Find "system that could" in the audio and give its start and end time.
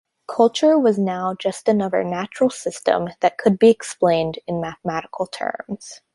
2.49-3.59